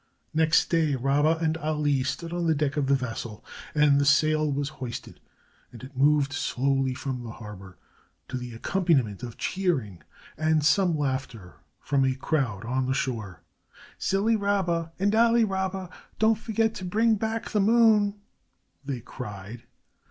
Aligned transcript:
Next 0.33 0.71
day 0.71 0.95
Rabba 0.95 1.37
and 1.43 1.57
Ali 1.57 2.01
stood 2.01 2.33
on 2.33 2.47
the 2.47 2.55
deck 2.55 2.75
of 2.75 2.87
the 2.87 2.95
vessel 2.95 3.45
as 3.75 3.99
the 3.99 4.03
sail 4.05 4.51
was 4.51 4.69
hoisted, 4.81 5.19
and 5.71 5.83
it 5.83 5.95
moved 5.95 6.33
slowly 6.33 6.95
from 6.95 7.21
the 7.23 7.33
harbor 7.33 7.77
to 8.27 8.35
the 8.35 8.55
accompaniment 8.55 9.21
of 9.21 9.37
cheering 9.37 10.01
and 10.39 10.65
some 10.65 10.97
laughter 10.97 11.57
from 11.79 12.03
a 12.03 12.15
crowd 12.15 12.65
on 12.65 12.91
shore. 12.93 13.43
"Silly 13.99 14.35
Rabba 14.35 14.91
and 14.97 15.13
Ali 15.13 15.43
Rabba, 15.43 15.87
don't 16.17 16.39
forget 16.39 16.73
to 16.73 16.83
bring 16.85 17.13
back 17.13 17.51
the 17.51 17.61
moon," 17.61 18.15
they 18.83 19.01
cried. 19.01 19.65